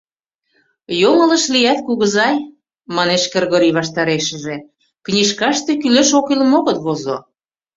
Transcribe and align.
—Йоҥылыш 1.01 1.43
лият, 1.53 1.79
кугызай,— 1.87 2.35
манеш 2.95 3.23
Кыргорий 3.33 3.73
ваштарешыже,— 3.77 4.55
книжкаште 5.05 5.71
кӱлеш-оккӱлым 5.81 6.51
огыт 6.59 6.77
возо. 6.85 7.17